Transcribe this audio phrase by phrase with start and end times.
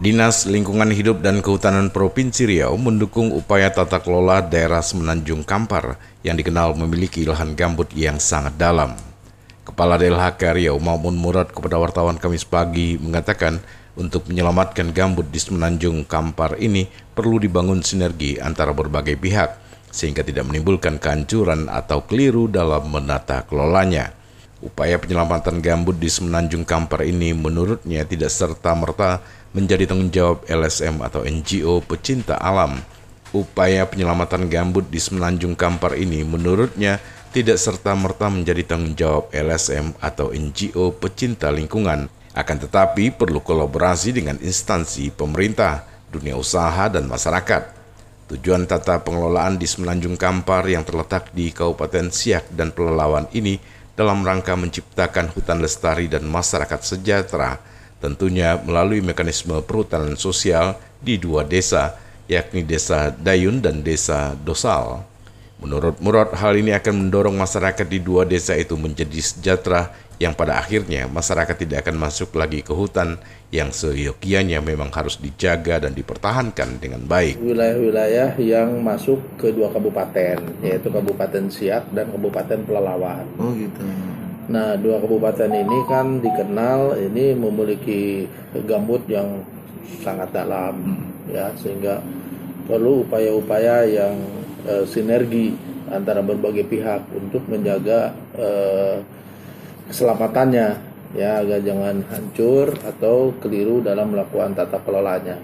[0.00, 6.40] Dinas Lingkungan Hidup dan Kehutanan Provinsi Riau mendukung upaya tata kelola daerah Semenanjung Kampar yang
[6.40, 8.96] dikenal memiliki lahan gambut yang sangat dalam.
[9.60, 13.60] Kepala DLHK Riau Mamun Murad kepada wartawan Kamis pagi mengatakan
[13.92, 20.48] untuk menyelamatkan gambut di Semenanjung Kampar ini perlu dibangun sinergi antara berbagai pihak sehingga tidak
[20.48, 24.16] menimbulkan kehancuran atau keliru dalam menata kelolanya.
[24.60, 31.26] Upaya penyelamatan gambut di Semenanjung Kampar ini menurutnya tidak serta-merta menjadi tanggung jawab LSM atau
[31.26, 32.78] NGO pecinta alam.
[33.30, 36.98] Upaya penyelamatan gambut di Semenanjung Kampar ini menurutnya
[37.30, 44.34] tidak serta-merta menjadi tanggung jawab LSM atau NGO pecinta lingkungan, akan tetapi perlu kolaborasi dengan
[44.42, 47.78] instansi pemerintah, dunia usaha, dan masyarakat.
[48.34, 53.58] Tujuan tata pengelolaan di Semenanjung Kampar yang terletak di Kabupaten Siak dan Pelalawan ini
[53.94, 57.69] dalam rangka menciptakan hutan lestari dan masyarakat sejahtera
[58.00, 65.04] tentunya melalui mekanisme perhutanan sosial di dua desa, yakni Desa Dayun dan Desa Dosal.
[65.60, 70.56] Menurut Murad, hal ini akan mendorong masyarakat di dua desa itu menjadi sejahtera yang pada
[70.56, 73.20] akhirnya masyarakat tidak akan masuk lagi ke hutan
[73.52, 77.40] yang seyogianya memang harus dijaga dan dipertahankan dengan baik.
[77.40, 83.24] Wilayah-wilayah yang masuk ke dua kabupaten, yaitu Kabupaten Siak dan Kabupaten Pelalawan.
[83.36, 83.80] Oh gitu.
[84.50, 88.26] Nah, dua kabupaten ini kan dikenal ini memiliki
[88.66, 89.46] gambut yang
[90.02, 91.30] sangat dalam hmm.
[91.30, 92.02] ya sehingga
[92.66, 94.18] perlu upaya-upaya yang
[94.66, 95.54] e, sinergi
[95.86, 98.48] antara berbagai pihak untuk menjaga e,
[99.86, 100.68] keselamatannya
[101.14, 105.38] ya agar jangan hancur atau keliru dalam melakukan tata kelolanya.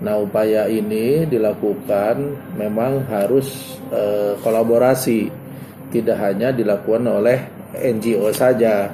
[0.00, 2.16] Nah, upaya ini dilakukan
[2.56, 5.28] memang harus e, kolaborasi,
[5.92, 8.92] tidak hanya dilakukan oleh NGO saja,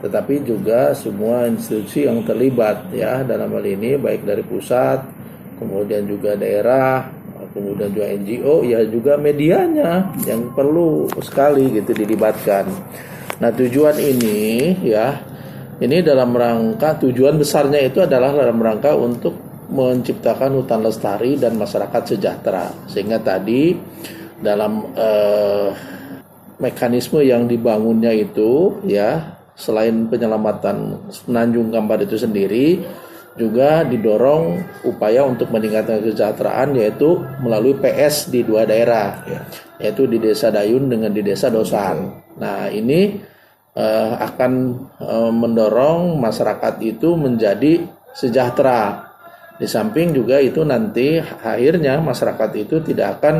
[0.00, 5.00] tetapi juga semua institusi yang terlibat ya dalam hal ini baik dari pusat,
[5.56, 7.08] kemudian juga daerah,
[7.52, 12.68] kemudian juga NGO, ya juga medianya yang perlu sekali gitu dilibatkan.
[13.40, 15.18] Nah tujuan ini ya
[15.82, 19.34] ini dalam rangka tujuan besarnya itu adalah dalam rangka untuk
[19.72, 23.74] menciptakan hutan lestari dan masyarakat sejahtera sehingga tadi
[24.38, 25.93] dalam eh,
[26.58, 32.82] mekanisme yang dibangunnya itu ya selain penyelamatan Semenanjung Kampar itu sendiri
[33.34, 39.40] juga didorong upaya untuk meningkatkan kesejahteraan yaitu melalui PS di dua daerah ya.
[39.82, 42.22] yaitu di Desa Dayun dengan di Desa Dosan.
[42.38, 43.18] Nah, ini
[43.74, 44.52] uh, akan
[45.02, 47.82] uh, mendorong masyarakat itu menjadi
[48.14, 49.10] sejahtera.
[49.58, 53.34] Di samping juga itu nanti akhirnya masyarakat itu tidak akan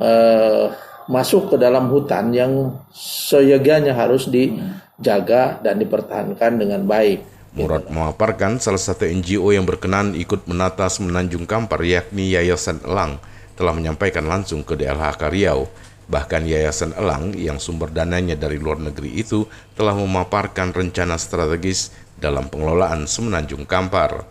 [0.00, 0.66] uh,
[1.08, 7.24] masuk ke dalam hutan yang seyaganya harus dijaga dan dipertahankan dengan baik.
[7.56, 13.18] Murad memaparkan salah satu NGO yang berkenan ikut menata Semenanjung Kampar yakni Yayasan Elang
[13.56, 15.66] telah menyampaikan langsung ke DLHK Riau.
[16.12, 22.52] Bahkan Yayasan Elang yang sumber dananya dari luar negeri itu telah memaparkan rencana strategis dalam
[22.52, 24.28] pengelolaan Semenanjung Kampar.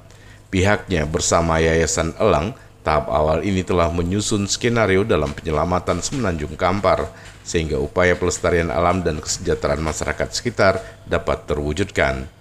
[0.53, 2.55] Pihaknya bersama Yayasan Elang
[2.87, 7.11] Tahap awal ini telah menyusun skenario dalam penyelamatan Semenanjung Kampar,
[7.43, 12.31] sehingga upaya pelestarian alam dan kesejahteraan masyarakat sekitar dapat terwujudkan.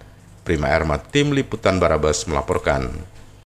[0.47, 2.95] Prima Erma, Tim Liputan Barabas melaporkan.